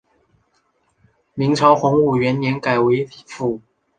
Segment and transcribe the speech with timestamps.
[1.35, 3.61] 明朝洪武元年改为府。